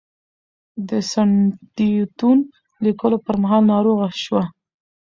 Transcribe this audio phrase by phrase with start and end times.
[0.89, 2.37] د "سندیتون"
[2.85, 4.43] لیکلو پر مهال ناروغه شوه.